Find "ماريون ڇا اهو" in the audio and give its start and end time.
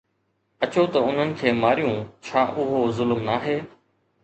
1.59-2.83